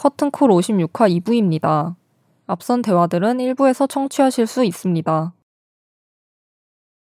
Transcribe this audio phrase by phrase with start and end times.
[0.00, 1.94] 커튼콜 56화 2부입니다.
[2.46, 5.34] 앞선 대화들은 1부에서 청취하실 수 있습니다.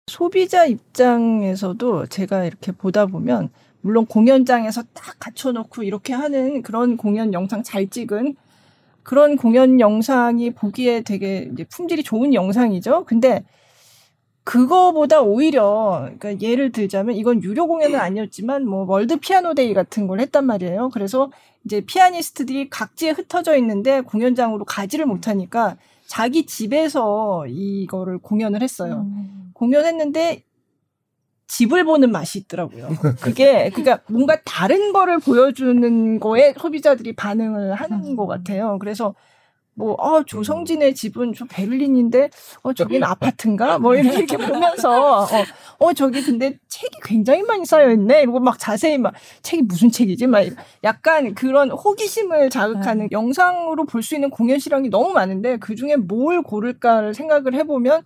[0.07, 3.49] 소비자 입장에서도 제가 이렇게 보다 보면
[3.81, 8.37] 물론 공연장에서 딱 갖춰놓고 이렇게 하는 그런 공연 영상 잘 찍은
[9.03, 13.07] 그런 공연 영상이 보기에 되게 품질이 좋은 영상이죠.
[13.07, 13.47] 근데
[14.45, 20.21] 그거보다 오히려 그러니까 예를 들자면 이건 유료 공연은 아니었지만 뭐 World Piano Day 같은 걸
[20.21, 20.91] 했단 말이에요.
[20.91, 21.31] 그래서
[21.65, 29.07] 이제 피아니스트들이 각지에 흩어져 있는데 공연장으로 가지를 못하니까 자기 집에서 이거를 공연을 했어요.
[29.07, 29.51] 음.
[29.55, 30.45] 공연했는데
[31.47, 32.89] 집을 보는 맛이 있더라고요.
[33.21, 38.17] 그게 그러니까 뭔가 다른 거를 보여주는 거에 소비자들이 반응을 하는 음.
[38.17, 38.79] 것 같아요.
[38.79, 39.15] 그래서
[39.77, 42.31] 뭐, 어, 조성진의 집은 저 베를린인데,
[42.63, 43.79] 어, 저긴 아파트인가?
[43.79, 45.27] 뭐, 이렇게, 이렇게 보면서, 어,
[45.81, 48.23] 어, 저기 근데 책이 굉장히 많이 쌓여있네?
[48.23, 50.29] 이러고 막 자세히 막, 책이 무슨 책이지?
[50.29, 50.45] 막,
[50.85, 53.09] 약간 그런 호기심을 자극하는 네.
[53.13, 58.03] 영상으로 볼 수 있는 공연 실황이 너무 많은데, 그 중에 뭘 고를까를 생각을 해보면,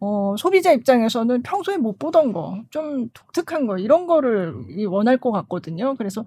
[0.00, 4.54] 어, 소비자 입장에서는 평소에 못 보던 거, 좀 독특한 거, 이런 거를
[4.88, 5.94] 원할 것 같거든요.
[5.96, 6.24] 그래서,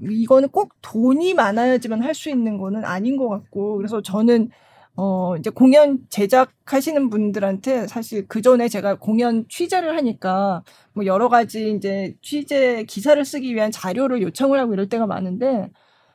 [0.00, 4.50] 이거는 꼭 돈이 많아야지만 할 수 있는 거는 아닌 것 같고 그래서 저는
[4.96, 11.72] 어 이제 공연 제작하시는 분들한테 사실 그 전에 제가 공연 취재를 하니까 뭐 여러 가지
[11.72, 15.70] 이제 취재 기사를 쓰기 위한 자료를 요청을 하고 이럴 때가 많은데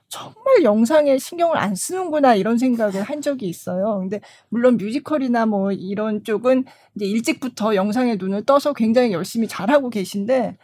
[0.10, 4.00] 정말 영상에 신경을 안 쓰는구나 이런 생각을 한 적이 있어요.
[4.00, 10.58] 근데 물론 뮤지컬이나 뭐 이런 쪽은 이제 일찍부터 영상에 눈을 떠서 굉장히 열심히 잘하고 계신데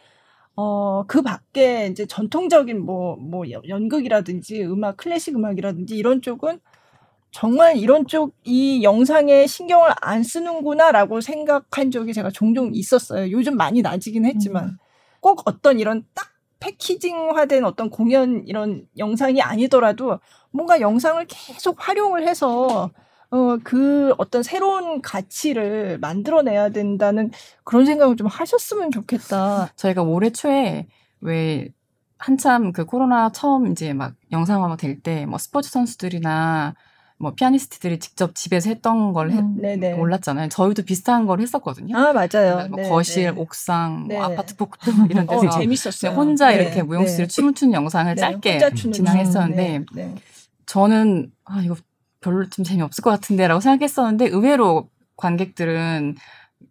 [0.62, 6.60] 어, 그 밖에 이제 전통적인 뭐, 뭐, 연극이라든지 음악, 클래식 음악이라든지 이런 쪽은
[7.32, 13.32] 정말 이런 쪽 이 영상에 신경을 안 쓰는구나라고 생각한 적이 제가 종종 있었어요.
[13.32, 14.78] 요즘 많이 나아지긴 했지만 음.
[15.22, 16.28] 꼭 어떤 이런 딱
[16.60, 20.20] 패키징화된 어떤 공연 이런 영상이 아니더라도
[20.52, 22.92] 뭔가 영상을 계속 활용을 해서
[23.32, 27.30] 어, 그 어떤 새로운 가치를 만들어내야 된다는
[27.64, 29.72] 그런 생각을 좀 하셨으면 좋겠다.
[29.76, 30.88] 저희가 올해 초에
[31.22, 31.70] 왜
[32.18, 36.74] 한참 그 코로나 처음 이제 막 영상화가 될 때 뭐 스포츠 선수들이나
[37.22, 40.48] 뭐 피아니스트들이 직접 집에서 했던 걸 해, 음, 올랐잖아요.
[40.50, 41.96] 저희도 비슷한 걸 했었거든요.
[41.98, 42.68] 아 맞아요.
[42.70, 43.30] 뭐 네, 거실, 네.
[43.42, 46.12] 옥상, 뭐 아파트 복도 이런 데서 어, 재밌었어요.
[46.14, 47.34] 혼자 네, 이렇게 무용수를 네.
[47.34, 49.86] 춤을 추는 영상을 짧게 진행했었는데
[50.66, 51.76] 저는 아 이거
[52.22, 56.16] 별로 좀 재미없을 것 같은데라고 생각했었는데 의외로 관객들은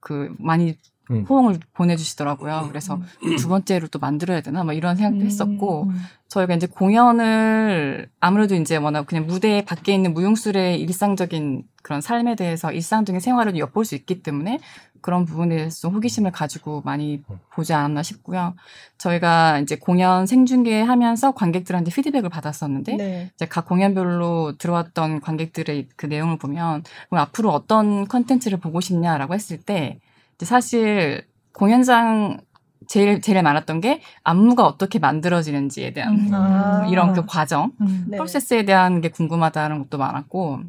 [0.01, 0.77] 그 많이
[1.11, 1.25] 음.
[1.29, 2.67] 호응을 보내주시더라고요.
[2.69, 3.37] 그래서 음.
[3.37, 5.27] 두 번째로 또 만들어야 되나 뭐 이런 생각도 음.
[5.27, 6.01] 했었고 음.
[6.29, 12.71] 저희가 이제 공연을 아무래도 이제 워낙 그냥 무대 밖에 있는 무용술의 일상적인 그런 삶에 대해서
[12.71, 14.59] 일상적인 생활을 엿볼 수 있기 때문에
[15.01, 18.55] 그런 부분에 대해서 좀 호기심을 가지고 많이 보지 않았나 싶고요.
[18.99, 23.31] 저희가 이제 공연 생중계하면서 관객들한테 피드백을 받았었는데 네.
[23.35, 30.01] 이제 각 공연별로 들어왔던 관객들의 그 내용을 보면 앞으로 어떤 컨텐츠를 보고 싶냐라고 했을 때
[30.45, 32.41] 사실 공연장
[32.87, 36.35] 제일 제일 많았던 게 안무가 어떻게 만들어지는지에 대한 음.
[36.35, 36.87] 아.
[36.89, 38.07] 이런 그 과정 음.
[38.09, 38.17] 네.
[38.17, 40.61] 프로세스에 대한 게 궁금하다는 것도 많았고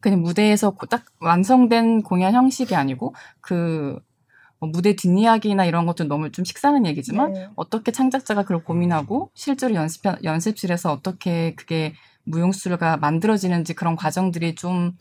[0.00, 4.00] 그냥 무대에서 딱 완성된 공연 형식이 아니고 그뭐
[4.60, 7.48] 무대 뒷이야기나 이런 것도 너무 좀 식상한 얘기지만 네.
[7.56, 11.94] 어떻게 창작자가 그걸 고민하고 실제로 연습 연습실에서 어떻게 그게
[12.24, 14.92] 무용수가 만들어지는지 그런 과정들이 좀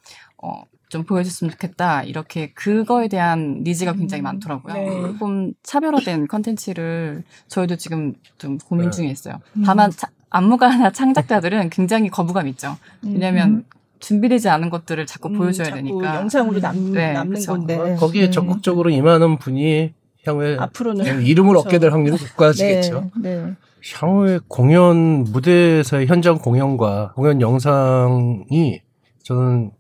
[0.42, 0.64] 어,
[0.96, 2.04] 좀 보여줬으면 좋겠다.
[2.04, 4.74] 이렇게 그거에 대한 니즈가 굉장히 음, 많더라고요.
[4.74, 5.02] 네.
[5.02, 8.96] 조금 차별화된 컨텐츠를 저희도 지금 좀 고민 네.
[8.96, 9.42] 중에 있어요.
[9.58, 9.64] 음.
[9.66, 12.78] 다만 차, 안무가나 창작자들은 굉장히 거부감 있죠.
[13.04, 13.64] 왜냐하면 음.
[14.00, 17.52] 준비되지 않은 것들을 자꾸 음, 보여줘야 자꾸 되니까 영상으로 남, 네, 남는 그쵸.
[17.52, 18.32] 건데 거기에 음.
[18.32, 19.94] 적극적으로 임하는 분이
[20.26, 21.68] 향후에 앞으로는 이름을 그렇죠.
[21.68, 23.12] 얻게 될 확률이 높아지겠죠.
[23.22, 23.54] 네, 네.
[24.00, 28.80] 향후에 공연 무대에서의 현장 공연과 공연 영상이
[29.24, 29.72] 저는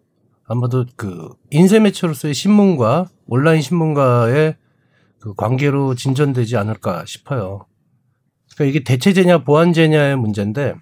[0.48, 4.56] 아마도 그 인쇄 매체로서의 신문과 온라인 신문과의
[5.20, 7.66] 그 관계로 진전되지 않을까 싶어요.
[8.56, 10.76] 그러니까 이게 대체제냐 보완제냐의 문제인데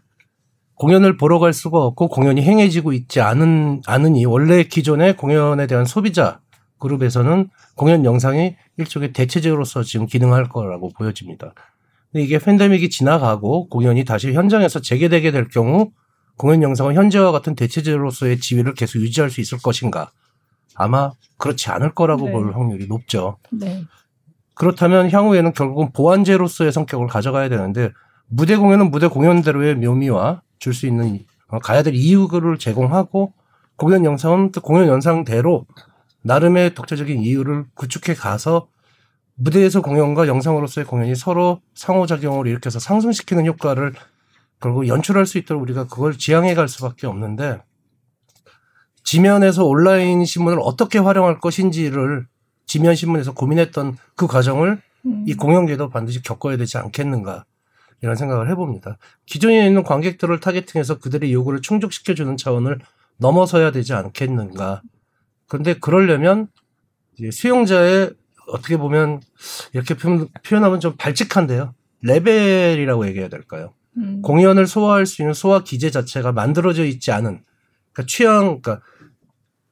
[0.76, 6.42] 공연을 보러 갈 수가 없고 공연이 행해지고 있지 않은 않으니 원래 기존의 공연에 대한 소비자
[6.80, 11.54] 그룹에서는 공연 영상이 일종의 대체제로서 지금 기능할 거라고 보여집니다.
[12.12, 15.92] 근데 이게 팬데믹이 지나가고 공연이 다시 현장에서 재개되게 될 경우
[16.44, 20.12] 공연 영상은 현재와 같은 대체제로서의 지위를 계속 유지할 수 있을 것인가?
[20.76, 22.32] 아마 그렇지 않을 거라고 네.
[22.34, 23.38] 볼 확률이 높죠.
[23.50, 23.86] 네.
[24.54, 27.92] 그렇다면 향후에는 결국은 보완제로서의 성격을 가져가야 되는데
[28.28, 33.32] 무대 공연은 무대 공연대로의 묘미와 줄 수 있는 어, 가야 될 이유를 제공하고
[33.78, 35.66] 공연 영상은 또 공연 영상대로
[36.24, 38.68] 나름의 독자적인 이유를 구축해 가서
[39.36, 43.94] 무대에서 공연과 영상으로서의 공연이 서로 상호작용을 일으켜서 상승시키는 효과를
[44.64, 47.62] 그리고 연출할 수 있도록 우리가 그걸 지향해 갈 수밖에 없는데
[49.04, 52.26] 지면에서 온라인 신문을 어떻게 활용할 것인지를
[52.66, 55.26] 지면 신문에서 고민했던 그 과정을 음.
[55.28, 57.44] 이 공연계도 반드시 겪어야 되지 않겠는가
[58.02, 58.98] 이런 생각을 해봅니다.
[59.26, 62.80] 기존에 있는 관객들을 타겟팅해서 그들의 요구를 충족시켜주는 차원을
[63.18, 64.82] 넘어서야 되지 않겠는가.
[65.50, 66.48] 그런데 그러려면
[67.20, 68.12] 이제 수용자의
[68.48, 69.20] 어떻게 보면
[69.74, 71.76] 이렇게 표현하면 좀 발칙한데요.
[72.02, 73.74] 레벨이라고 얘기해야 될까요?
[73.98, 74.22] 음.
[74.22, 77.42] 공연을 소화할 수 있는 소화 기제 자체가 만들어져 있지 않은
[77.92, 78.82] 그러니까 취향 그러니까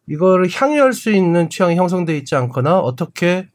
[0.08, 3.50] 이거를 향유할 수 있는 취향이 형성돼 있지 않거나 어떻게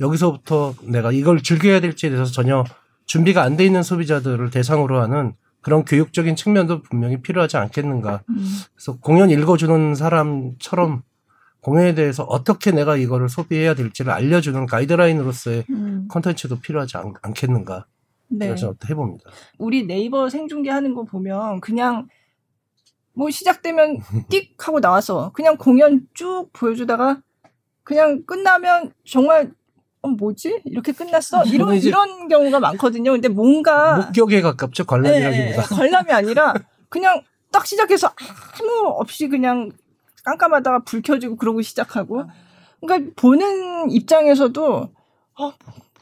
[0.00, 2.64] 여기서부터 내가 이걸 즐겨야 될지에 대해서 전혀
[3.06, 8.22] 준비가 안 돼 있는 소비자들을 대상으로 하는 그런 교육적인 측면도 분명히 필요하지 않겠는가.
[8.28, 8.36] 음.
[8.74, 11.02] 그래서 공연 읽어주는 사람처럼
[11.60, 16.06] 공연에 대해서 어떻게 내가 이거를 소비해야 될지를 알려주는 가이드라인으로서의 음.
[16.08, 17.86] 컨텐츠도 필요하지 않, 겠는가
[18.28, 18.46] 네.
[18.46, 19.30] 이런 생각도 해봅니다.
[19.58, 22.08] 우리 네이버 생중계하는 거 보면 그냥
[23.12, 23.98] 뭐 시작되면
[24.30, 27.22] 띡 하고 나와서 그냥 공연 쭉 보여주다가
[27.82, 29.52] 그냥 끝나면 정말
[30.02, 33.12] 어 뭐지 이렇게 끝났어 이런 이런 경우가 많거든요.
[33.12, 36.54] 근데 뭔가 목격에 가깝죠 관람이라기보다 네, 관람이 아니라
[36.88, 39.70] 그냥 딱 시작해서 아무 없이 그냥
[40.24, 42.24] 깜깜하다가 불 켜지고 그러고 시작하고
[42.80, 44.88] 그러니까 보는 입장에서도
[45.40, 45.52] 어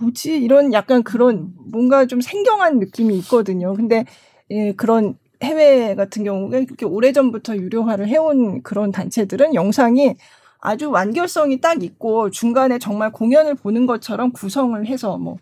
[0.02, 3.74] 뭐지 이런 약간 그런 뭔가 좀 생경한 느낌이 있거든요.
[3.74, 4.04] 근데
[4.50, 10.16] 예, 그런 해외 같은 경우에 그렇게 오래전부터 유료화를 해온 그런 단체들은 영상이
[10.60, 15.36] 아주 완결성이 딱 있고 중간에 정말 공연을 보는 것처럼 구성을 해서 뭐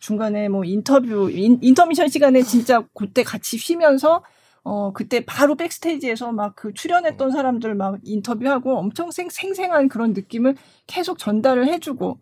[0.00, 4.22] 중간에 뭐 인터뷰 인, 인터미션 시간에 진짜 그때 같이 쉬면서
[4.64, 10.56] 어 그때 바로 백스테이지에서 막 그 출연했던 사람들 막 인터뷰하고 엄청 생, 생생한 그런 느낌을
[10.86, 12.18] 계속 전달을 해주고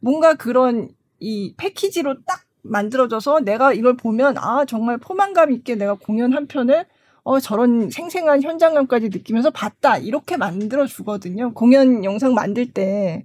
[0.00, 0.88] 뭔가 그런
[1.22, 6.84] 이 패키지로 딱 만들어져서 내가 이걸 보면 아 정말 포만감 있게 내가 공연 한 편을
[7.24, 11.54] 어 저런 생생한 현장감까지 느끼면서 봤다 이렇게 만들어 주거든요.
[11.54, 13.24] 공연 영상 만들 때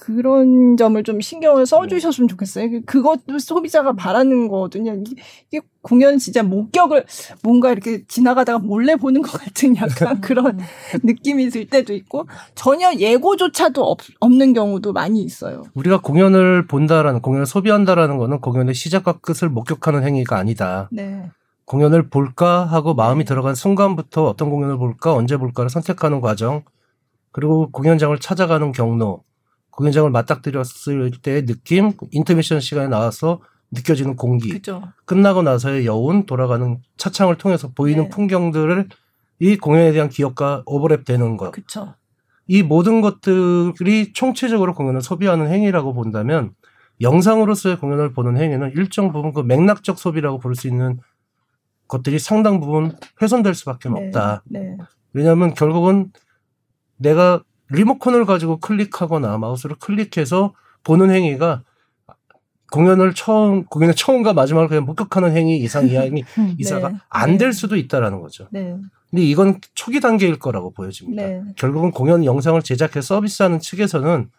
[0.00, 2.70] 그런 점을 좀 신경을 써주셨으면 좋겠어요.
[2.70, 4.94] 그, 그것도 소비자가 바라는 거거든요.
[5.50, 7.04] 이게 공연 진짜 목격을
[7.42, 10.58] 뭔가 이렇게 지나가다가 몰래 보는 것 같은 약간 그런
[11.02, 15.64] 느낌이 들 때도 있고 전혀 예고조차도 없, 없는 경우도 많이 있어요.
[15.74, 20.88] 우리가 공연을 본다라는 공연을 소비한다라는 거는 공연의 시작과 끝을 목격하는 행위가 아니다.
[20.90, 21.30] 네.
[21.66, 26.62] 공연을 볼까 하고 마음이 들어간 순간부터 어떤 공연을 볼까 언제 볼까를 선택하는 과정
[27.32, 29.24] 그리고 공연장을 찾아가는 경로
[29.70, 33.40] 공연장을 맞닥뜨렸을 때의 느낌, 인터미션 시간에 나와서
[33.72, 34.82] 느껴지는 공기, 그쵸.
[35.04, 38.08] 끝나고 나서의 여운, 돌아가는 차창을 통해서 보이는 네.
[38.10, 38.88] 풍경들을
[39.38, 41.52] 이 공연에 대한 기억과 오버랩되는 것.
[41.52, 41.94] 그쵸.
[42.46, 46.52] 이 모든 것들이 총체적으로 공연을 소비하는 행위라고 본다면
[47.00, 50.98] 영상으로서의 공연을 보는 행위는 일정 부분 그 맥락적 소비라고 볼 수 있는
[51.86, 54.06] 것들이 상당 부분 훼손될 수밖에 네.
[54.06, 54.42] 없다.
[54.46, 54.76] 네.
[55.12, 56.12] 왜냐하면 결국은
[56.96, 61.62] 내가 리모컨을 가지고 클릭하거나 마우스를 클릭해서 보는 행위가
[62.70, 66.96] 공연을 처음 공연의 처음과 마지막을 그냥 목격하는 행위 이상 이하이 음, 이사가 네.
[67.08, 67.52] 안될 네.
[67.52, 68.48] 수도 있다라는 거죠.
[68.52, 68.76] 네.
[69.10, 71.22] 근데 이건 초기 단계일 거라고 보여집니다.
[71.22, 71.42] 네.
[71.56, 74.30] 결국은 공연 영상을 제작해 서비스하는 측에서는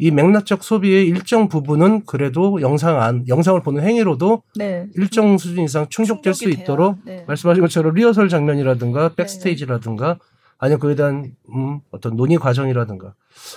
[0.00, 4.86] 이 맥락적 소비의 일정 부분은 그래도 영상 안 영상을 보는 행위로도 네.
[4.94, 7.24] 일정 수준 이상 충족될 수 있도록 네.
[7.26, 9.14] 말씀하신 것처럼 리허설 장면이라든가 네.
[9.16, 10.18] 백스테이지라든가
[10.58, 13.14] 아니면 그에 대한 음, 어떤 논의 과정이라든가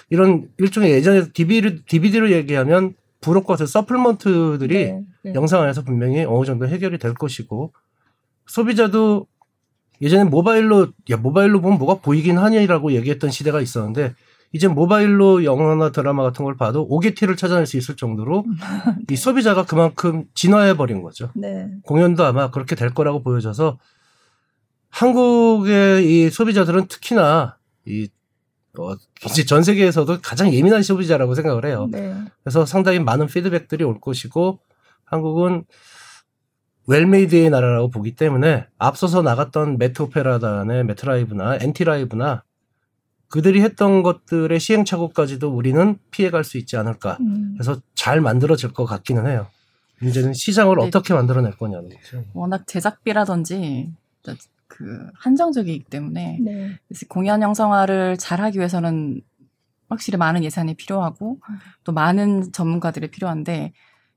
[0.10, 5.34] 이런 일종의 예전에 DVD로, DVD로 얘기하면 부록과 서플먼트들이 네, 네.
[5.34, 7.74] 영상 안에서 분명히 어느 정도 해결이 될 것이고
[8.48, 9.28] 소비자도
[10.02, 14.16] 예전에 모바일로 야 모바일로 보면 뭐가 보이긴 하냐라고 얘기했던 시대가 있었는데
[14.54, 18.44] 이제 모바일로 영화나 드라마 같은 걸 봐도 OGT를 찾아낼 수 있을 정도로
[19.10, 21.30] 이 소비자가 그만큼 진화해 버린 거죠.
[21.36, 21.70] 네.
[21.84, 23.78] 공연도 아마 그렇게 될 거라고 보여져서
[24.92, 28.10] 한국의 이 소비자들은 특히나 이
[28.78, 28.94] 어,
[29.26, 31.90] 이제 전 세계에서도 가장 예민한 소비자라고 생각을 해요.
[31.92, 32.16] 네.
[32.44, 34.60] 그래서 상당히 많은 피드백들이 올 것이고
[35.06, 35.66] 한국은
[36.88, 42.44] well-made의 나라라고 보기 때문에 앞서서 나갔던 메트 오페라단의 메트 라이브나 NT Live나
[43.28, 47.18] 그들이 했던 것들의 시행착오까지도 우리는 피해갈 수 있지 않을까.
[47.22, 47.54] 음.
[47.56, 49.48] 그래서 잘 만들어질 것 같기는 해요.
[50.02, 50.88] 문제는 시장을 네.
[50.88, 52.26] 어떻게 만들어낼 거냐는 거죠.
[52.34, 53.90] 워낙 제작비라든지
[54.72, 56.80] 그 한정적이기 때문에 네.
[57.10, 59.22] 공연 영상화를 잘하기 위해서는
[59.90, 61.40] 확실히 많은 예산이 필요하고
[61.84, 63.74] 또 많은 전문가들이 필요한데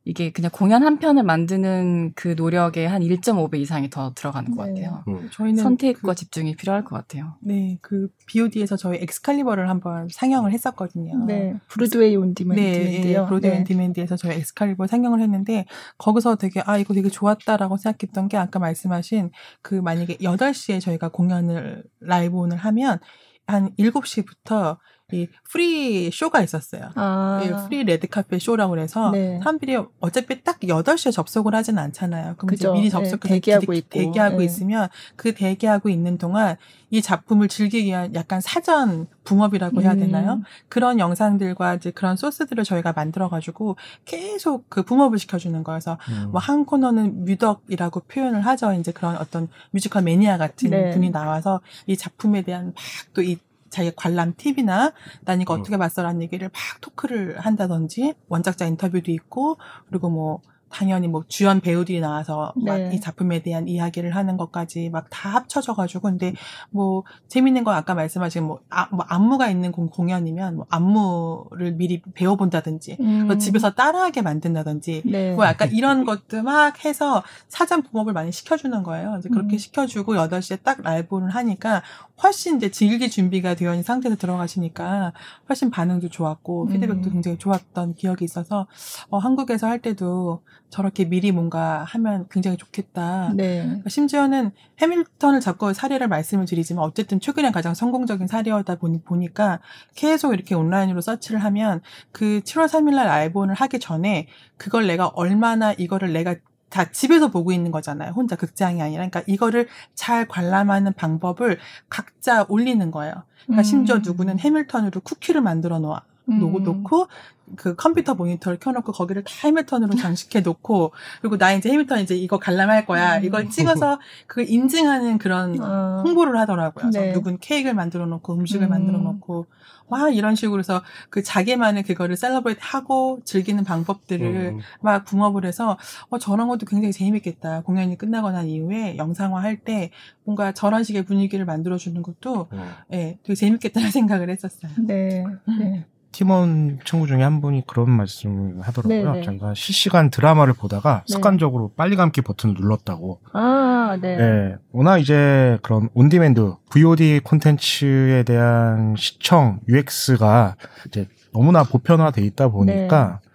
[0.06, 4.82] 이게 그냥 공연 한 편을 만드는 그 노력에 한 1.5배 이상이 더 들어가는 것 네.
[4.82, 5.04] 같아요.
[5.08, 5.30] 음.
[5.32, 7.36] 저희는 선택과 그, 집중이 필요할 것 같아요.
[7.40, 11.24] 네, 그 BOD에서 저희 엑스칼리버를 한번 상영을 했었거든요.
[11.24, 13.22] 네, 브로드웨이 온 디맨드인데요.
[13.22, 13.64] 네, 브로드웨이 온 네.
[13.64, 15.64] 디맨드에서 저희 엑스칼리버 상영을 했는데
[15.96, 19.30] 거기서 되게 아 이거 되게 좋았다라고 생각했던 게 아까 말씀하신
[19.62, 22.98] 그 만약에 8시에 저희가 공연을 live on을 하면
[23.46, 24.78] 한 7시부터
[25.12, 26.88] 이 pre-show가 있었어요.
[26.94, 27.42] 아.
[27.44, 29.38] 예, pre 레드카펫 쇼라고 그래서 네.
[29.38, 32.36] 사람들이 어차피 딱 8시에 접속을 하진 않잖아요.
[32.38, 33.88] 그럼 이제 미리 네, 접속해서 네, 대기하고, 기, 있고.
[33.90, 34.44] 대기하고 네.
[34.46, 36.56] 있으면 그 대기하고 있는 동안
[36.88, 40.34] 이 작품을 즐기기 위한 약간 사전 boom up이라고 해야 되나요?
[40.34, 40.44] 음.
[40.70, 46.30] 그런 영상들과 이제 그런 소스들을 저희가 만들어 가지고 계속 그 boom up을 시켜주는 거여서 음.
[46.30, 48.72] 뭐 한 코너는 뮤덕이라고 표현을 하죠.
[48.72, 50.92] 이제 그런 어떤 뮤지컬 매니아 같은 네.
[50.92, 52.74] 분이 나와서 이 작품에 대한 막
[53.12, 53.38] 또이
[53.74, 54.92] 자기 관람 팁이나
[55.24, 55.60] 난 이거 음.
[55.60, 59.56] 어떻게 봤어라는 얘기를 막 토크를 한다든지 원작자 인터뷰도 있고
[59.88, 60.40] 그리고 뭐
[60.74, 62.84] 당연히 뭐 주연 배우들이 나와서 네.
[62.84, 66.34] 막이 작품에 대한 이야기를 하는 것까지 막 다 합쳐져 가지고 근데
[66.70, 72.02] 뭐 재밌는 건 아까 말씀하신 뭐, 아, 뭐 안무가 있는 공, 공연이면 뭐 안무를 미리
[72.14, 73.38] 배워본다든지 음.
[73.38, 75.34] 집에서 따라하게 만든다든지 네.
[75.34, 79.16] 뭐 약간 이런 것도 막 해서 사전 붕업을 많이 시켜주는 거예요.
[79.20, 79.58] 이제 그렇게 음.
[79.58, 81.82] 시켜주고 8시에 딱 라이브를 하니까
[82.22, 85.12] 훨씬 이제 즐길 준비가 되어 있는 상태에서 들어가시니까
[85.48, 87.12] 훨씬 반응도 좋았고 피드백도 음.
[87.12, 88.66] 굉장히 좋았던 기억이 있어서
[89.10, 93.32] 어, 한국에서 할 때도 저렇게 미리 뭔가 하면 굉장히 좋겠다.
[93.34, 93.62] 네.
[93.62, 99.60] 그러니까 심지어는 해밀턴을 잡고 사례를 말씀을 드리지만 어쨌든 최근에 가장 성공적인 사례였다 보니 보니까
[99.94, 101.80] 계속 이렇게 온라인으로 서치를 하면
[102.10, 106.34] 그 7월 3일날 라이브온을 하기 전에 그걸 내가 얼마나 이거를 내가
[106.70, 108.10] 다 집에서 보고 있는 거잖아요.
[108.10, 109.06] 혼자 극장이 아니라.
[109.08, 113.14] 그러니까 이거를 잘 관람하는 방법을 각자 올리는 거예요.
[113.44, 113.62] 그러니까 음.
[113.62, 116.02] 심지어 누구는 해밀턴으로 쿠키를 만들어 놓아.
[116.28, 116.62] 음.
[116.62, 117.08] 놓고
[117.56, 122.38] 그 컴퓨터 모니터를 켜놓고 거기를 다 해밀턴으로 장식해 놓고 그리고 나 이제 해밀턴 이제 이거
[122.38, 123.24] 관람할 거야 음.
[123.24, 126.02] 이걸 찍어서 그 인증하는 그런 어.
[126.04, 126.90] 홍보를 하더라고요.
[126.90, 127.12] 네.
[127.12, 128.70] 누군 케이크를 만들어 놓고 음식을 음.
[128.70, 129.46] 만들어 놓고
[129.88, 134.60] 와 이런 식으로 해서 그 자기만의 그거를 celebrate 하고 즐기는 방법들을 음.
[134.80, 135.76] 막 boom up을 해서
[136.08, 139.90] 어 저런 것도 굉장히 재밌겠다 공연이 끝나고 난 이후에 영상화 할 때
[140.24, 142.70] 뭔가 저런 식의 분위기를 만들어 주는 것도 음.
[142.92, 144.72] 예 네, 되게 재밌겠다는 생각을 했었어요.
[144.78, 145.24] 네.
[145.58, 145.86] 네.
[146.14, 149.12] 팀원 친구 중에 한 분이 그런 말씀을 하더라고요.
[149.12, 149.24] 네네.
[149.24, 151.12] 자기가 실시간 드라마를 보다가 네.
[151.12, 153.20] 습관적으로 빨리 감기 버튼을 눌렀다고.
[153.32, 154.16] 아, 네.
[154.16, 154.56] 네.
[154.70, 160.54] 워낙 이제 그런 on-demand, VOD 콘텐츠에 대한 시청, UX가
[160.86, 163.30] 이제 너무나 보편화돼 있다 보니까 네.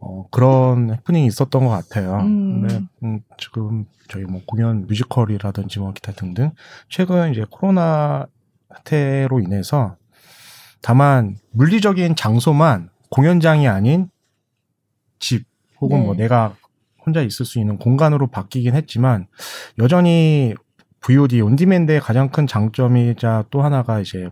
[0.00, 2.16] 어, 그런 해프닝이 있었던 것 같아요.
[2.16, 2.62] 음.
[2.62, 6.50] 근데 음, 지금 저희 뭐 공연 뮤지컬이라든지 뭐 기타 등등
[6.88, 8.26] 최근 이제 코로나
[8.74, 9.96] 사태로 인해서
[10.84, 14.10] 다만 물리적인 장소만 공연장이 아닌
[15.18, 15.46] 집
[15.80, 16.06] 혹은 뭐 네.
[16.08, 16.54] 뭐 내가
[17.06, 19.26] 혼자 있을 수 있는 공간으로 바뀌긴 했지만
[19.78, 20.54] 여전히
[21.00, 24.28] VOD 온디맨드의 가장 큰 장점이자 또 하나가 이제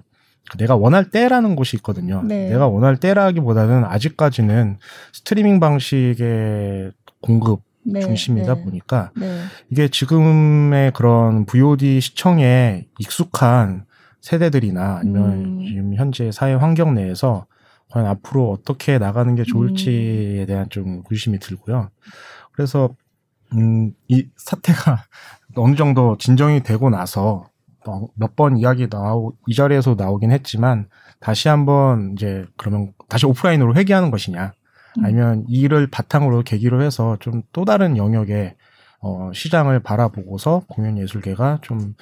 [0.58, 2.22] 내가 원할 때라는 곳이 있거든요.
[2.22, 2.50] 네.
[2.50, 4.78] 내가 원할 때라기보다는 아직까지는
[5.14, 6.92] 스트리밍 방식의
[7.22, 9.40] 공급 네, 중심이다 네, 보니까 네.
[9.70, 13.86] 이게 지금의 그런 VOD 시청에 익숙한
[14.22, 15.66] 세대들이나 아니면 음.
[15.66, 17.46] 지금 현재 사회 환경 내에서
[17.90, 20.46] 과연 앞으로 어떻게 나가는 게 좋을지에 음.
[20.46, 21.90] 대한 좀 의심이 들고요.
[22.52, 22.94] 그래서
[23.54, 25.04] 음, 이 사태가
[25.56, 27.44] 어느 정도 진정이 되고 나서
[28.14, 30.88] 몇 번 이야기 나오 이 자리에서 나오긴 했지만
[31.20, 34.52] 다시 한번 이제 그러면 다시 오프라인으로 회귀하는 것이냐
[34.98, 35.04] 음.
[35.04, 38.54] 아니면 이를 바탕으로 계기로 해서 좀 또 다른 영역에
[39.02, 41.94] 어, 시장을 바라보고서 공연 예술계가 좀,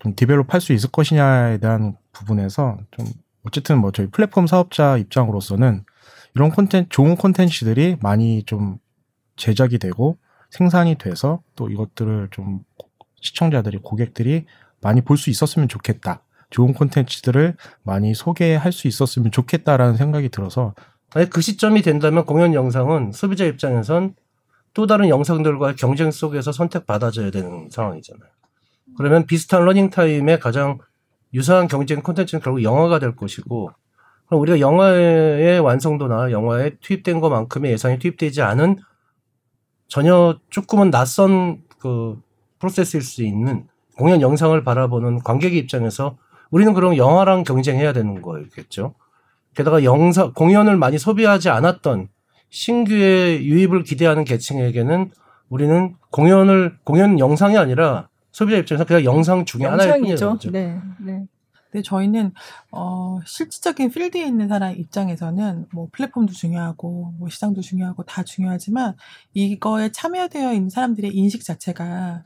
[0.00, 3.06] 좀 디벨롭할 수 있을 것이냐에 대한 부분에서 좀
[3.44, 5.84] 어쨌든 뭐 저희 플랫폼 사업자 입장으로서는
[6.34, 8.78] 이런 콘텐츠, 좋은 콘텐츠들이 많이 좀
[9.36, 10.18] 제작이 되고
[10.50, 12.60] 생산이 돼서 또 이것들을 좀
[13.20, 14.46] 시청자들이, 고객들이
[14.80, 16.22] 많이 볼 수 있었으면 좋겠다.
[16.50, 20.74] 좋은 콘텐츠들을 많이 소개할 수 있었으면 좋겠다라는 생각이 들어서
[21.14, 24.14] 아니 그 시점이 된다면 공연 영상은 소비자 입장에선
[24.74, 28.28] 또 다른 영상들과의 경쟁 속에서 선택받아줘야 되는 상황이잖아요.
[28.96, 30.78] 그러면 비슷한 러닝 타임에 가장
[31.34, 33.70] 유사한 경쟁 콘텐츠는 결국 영화가 될 것이고
[34.26, 38.78] 그럼 우리가 영화의 완성도나 영화에 투입된 것만큼의 예산이 투입되지 않은
[39.88, 42.20] 전혀 조금은 낯선 그
[42.58, 46.18] 프로세스일 수 있는 공연 영상을 바라보는 관객의 입장에서
[46.50, 48.94] 우리는 그럼 영화랑 경쟁해야 되는 거겠죠.
[49.54, 52.08] 게다가 영상 공연을 많이 소비하지 않았던
[52.50, 55.10] 신규의 유입을 기대하는 계층에게는
[55.48, 60.38] 우리는 공연을 공연 영상이 아니라 소비자 입장에서 그냥 영상 중에 하나일 뿐이죠.
[60.50, 61.24] 네, 네.
[61.70, 62.32] 근데 저희는
[62.72, 68.94] 어 실질적인 필드에 있는 사람 입장에서는 뭐 플랫폼도 중요하고 뭐 시장도 중요하고 다 중요하지만
[69.34, 72.24] 이거에 참여되어 있는 사람들의 인식 자체가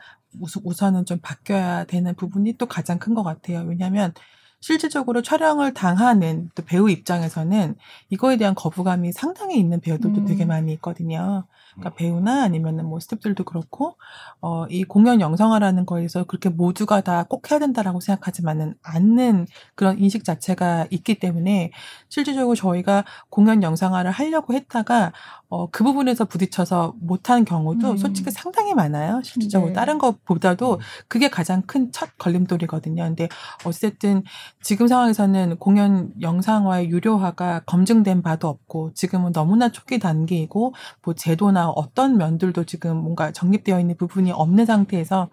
[0.64, 3.64] 우선은 좀 바뀌어야 되는 부분이 또 가장 큰 것 같아요.
[3.66, 4.14] 왜냐하면
[4.62, 7.74] 실질적으로 촬영을 당하는 또 배우 입장에서는
[8.10, 10.24] 이거에 대한 거부감이 상당히 있는 배우들도 음.
[10.26, 11.44] 되게 많이 있거든요.
[11.74, 13.96] 그러니까 배우나 아니면은 뭐 스탭들도 그렇고
[14.40, 20.24] 어 이 공연 영상화라는 거에서 그렇게 모두가 다 꼭 해야 된다라고 생각하지만은 않는 그런 인식
[20.24, 21.70] 자체가 있기 때문에
[22.08, 25.12] 실질적으로 저희가 공연 영상화를 하려고 했다가
[25.48, 27.96] 어, 그 부분에서 부딪혀서 못한 경우도 음.
[27.98, 29.20] 솔직히 상당히 많아요.
[29.22, 29.74] 실질적으로 네.
[29.74, 30.78] 다른 것보다도 음.
[31.08, 33.02] 그게 가장 큰 첫 걸림돌이거든요.
[33.02, 33.28] 근데
[33.66, 34.22] 어쨌든
[34.62, 40.74] 지금 상황에서는 공연 영상화의 유료화가 검증된 바도 없고 지금은 너무나 초기 단계이고
[41.04, 45.28] 뭐 제도나 어떤 면들도 지금 뭔가 정립되어 있는 부분이 없는 상태에서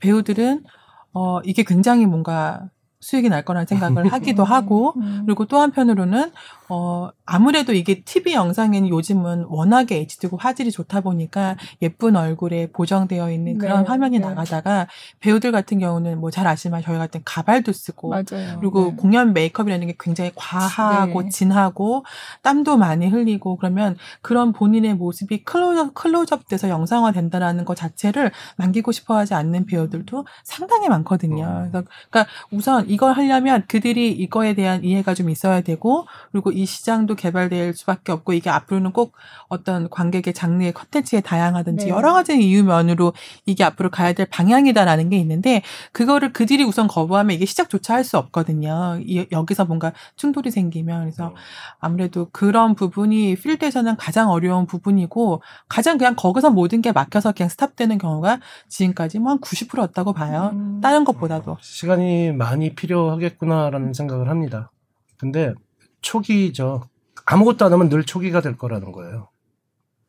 [0.00, 0.64] 배우들은
[1.12, 2.68] 어, 이게 굉장히 뭔가
[3.00, 5.22] 수익이 날 거라는 생각을 하기도 하고 음.
[5.26, 6.32] 그리고 또 한편으로는
[6.70, 13.58] 어 아무래도 이게 TV 영상에는 요즘은 워낙에 HD고 화질이 좋다 보니까 예쁜 얼굴에 보정되어 있는
[13.58, 14.26] 그런 네, 화면이 네.
[14.26, 14.86] 나가다가
[15.20, 18.58] 배우들 같은 경우는 뭐 잘 아시지만 저희 같은 가발도 쓰고 맞아요.
[18.60, 18.96] 그리고 네.
[18.96, 21.28] 공연 메이크업이라는 게 굉장히 과하고 네.
[21.30, 22.04] 진하고
[22.42, 28.92] 땀도 많이 흘리고 그러면 그런 본인의 모습이 클로즈업, 클로즈업 돼서 영상화 된다라는 것 자체를 남기고
[28.92, 31.44] 싶어 하지 않는 배우들도 상당히 많거든요.
[31.44, 31.68] 어.
[31.70, 37.14] 그래서 그러니까 우선 이걸 하려면 그들이 이거에 대한 이해가 좀 있어야 되고 그리고 이 시장도
[37.14, 39.12] 개발될 수밖에 없고 이게 앞으로는 꼭
[39.48, 41.90] 어떤 관객의 장르의 컨텐츠의 다양하든지 네.
[41.90, 43.12] 여러 가지 이유면으로
[43.46, 45.62] 이게 앞으로 가야 될 방향이다라는 게 있는데
[45.92, 48.98] 그거를 그들이 우선 거부하면 이게 시작조차 할 수 없거든요.
[49.02, 51.34] 이, 여기서 뭔가 충돌이 생기면 그래서 네.
[51.78, 57.98] 아무래도 그런 부분이 필드에서는 가장 어려운 부분이고 가장 그냥 거기서 모든 게 막혀서 그냥 스탑되는
[57.98, 60.50] 경우가 지금까지 뭐 한 90%였다고 봐요.
[60.54, 60.80] 음.
[60.80, 64.70] 다른 것보다도 시간이 많이 필요하겠구나라는 생각을 합니다.
[65.18, 65.52] 근데
[66.00, 66.88] 초기죠.
[67.26, 69.28] 아무것도 안 하면 늘 초기가 될 거라는 거예요.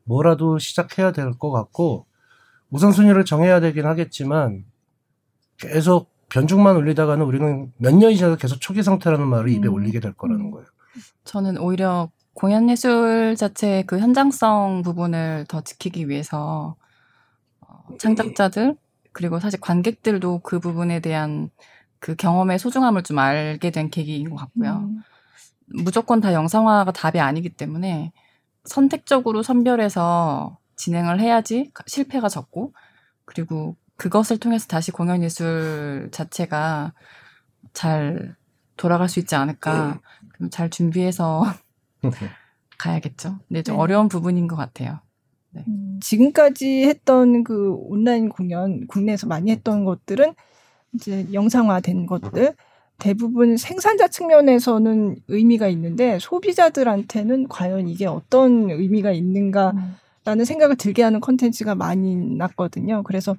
[0.05, 2.05] 뭐라도 시작해야 될 것 같고
[2.71, 4.65] 우선순위를 정해야 되긴 하겠지만
[5.57, 9.73] 계속 변죽만 올리다가는 우리는 몇 년이 지나도 계속 초기 상태라는 말을 입에 음.
[9.73, 10.51] 올리게 될 거라는 음.
[10.51, 10.67] 거예요.
[11.25, 16.75] 저는 오히려 공연 예술 자체의 그 현장성 부분을 더 지키기 위해서
[17.61, 18.77] 어, 창작자들
[19.11, 21.49] 그리고 사실 관객들도 그 부분에 대한
[21.99, 24.87] 그 경험의 소중함을 좀 알게 된 계기인 것 같고요.
[24.89, 25.01] 음.
[25.73, 28.11] 무조건 다 영상화가 답이 아니기 때문에
[28.65, 32.73] 선택적으로 선별해서 진행을 해야지 실패가 적고
[33.25, 36.93] 그리고 그것을 통해서 다시 공연 예술 자체가
[37.73, 38.35] 잘
[38.77, 39.99] 돌아갈 수 있지 않을까.
[40.33, 41.43] 그럼 잘 준비해서
[42.77, 43.39] 가야겠죠.
[43.47, 43.81] 근데 좀 네.
[43.81, 45.01] 어려운 부분인 것 같아요.
[45.51, 45.65] 네.
[45.67, 50.33] 음, 지금까지 했던 그 온라인 공연, 국내에서 많이 했던 것들은
[50.93, 52.55] 이제 영상화된 것들,
[52.99, 59.95] 대부분 생산자 측면에서는 의미가 있는데 소비자들한테는 과연 이게 어떤 의미가 있는가라는
[60.27, 60.45] 음.
[60.45, 63.03] 생각을 들게 하는 컨텐츠가 많이 났거든요.
[63.03, 63.35] 그래서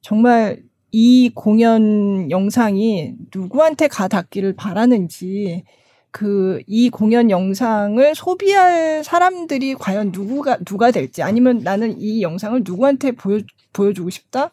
[0.00, 5.64] 정말 이 공연 영상이 누구한테 가 닿기를 바라는지
[6.10, 13.10] 그 이 공연 영상을 소비할 사람들이 과연 누구가 누가 될지 아니면 나는 이 영상을 누구한테
[13.12, 13.40] 보여
[13.72, 14.52] 보여주고 싶다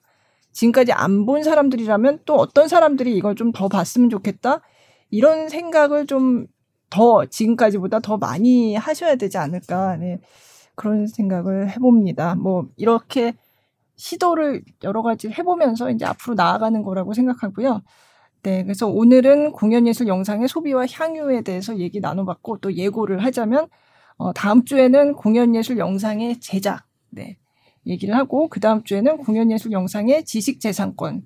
[0.54, 4.62] 지금까지 안 본 사람들이라면 또 어떤 사람들이 이걸 좀 더 봤으면 좋겠다.
[5.12, 6.48] 이런 생각을 좀
[6.92, 9.96] 더 지금까지보다 더 많이 하셔야 되지 않을까.
[9.98, 10.20] 네.
[10.76, 12.36] 그런 생각을 해봅니다.
[12.36, 13.34] 뭐, 이렇게
[13.98, 17.82] 시도를 여러 가지 해보면서 이제 앞으로 나아가는 거라고 생각하고요.
[18.44, 18.64] 네.
[18.64, 23.68] 그래서 오늘은 공연예술 영상의 소비와 향유에 대해서 얘기 나눠봤고 또 예고를 하자면,
[24.18, 27.38] 어, 다음 주에는 공연예술 영상의 제작, 네.
[27.86, 31.24] 얘기를 하고 그 다음 주에는 공연예술 영상의 지식재산권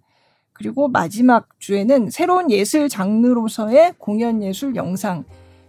[0.54, 5.26] 그리고 마지막 주에는 새로운 예술 장르로서의 공연예술 영상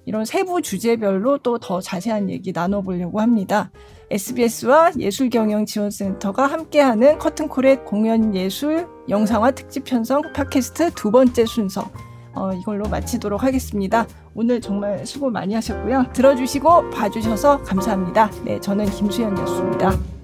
[0.06, 3.70] 이런 세부 주제별로 또 더 자세한 얘기 나눠보려고 합니다.
[4.10, 11.90] SBS와 예술경영지원센터가 함께하는 커튼콜의 공연예술 영상화 특집 편성 팟캐스트 두 번째 순서
[12.34, 14.06] 어, 이걸로 마치도록 하겠습니다.
[14.34, 16.12] 오늘 정말 수고 많이 하셨고요.
[16.12, 18.30] 들어주시고 봐주셔서 감사합니다.
[18.44, 20.15] 네, 저는 김수현이었습니다.